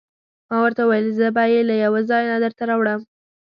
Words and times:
ما 0.49 0.57
ورته 0.63 0.81
وویل: 0.85 1.07
زه 1.19 1.27
به 1.35 1.43
يې 1.51 1.61
له 1.69 1.75
یوه 1.83 2.01
ځای 2.09 2.23
نه 2.31 2.37
درته 2.43 2.61
راوړم. 2.69 3.01